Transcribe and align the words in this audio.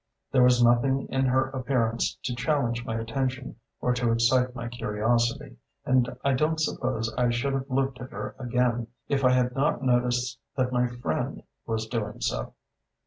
There 0.31 0.41
was 0.41 0.63
nothing 0.63 1.07
in 1.09 1.25
her 1.27 1.49
appearance 1.49 2.15
to 2.23 2.33
challenge 2.33 2.83
my 2.85 2.95
attention 2.97 3.57
or 3.79 3.93
to 3.93 4.11
excite 4.11 4.55
my 4.55 4.67
curiosity, 4.67 5.57
and 5.85 6.17
I 6.23 6.33
don't 6.33 6.59
suppose 6.59 7.13
I 7.19 7.29
should 7.29 7.53
have 7.53 7.69
looked 7.69 8.01
at 8.01 8.09
her 8.09 8.35
again 8.39 8.87
if 9.09 9.23
I 9.23 9.29
had 9.33 9.53
not 9.53 9.83
noticed 9.83 10.39
that 10.55 10.73
my 10.73 10.87
friend 10.87 11.43
was 11.67 11.85
doing 11.85 12.19
so. 12.19 12.53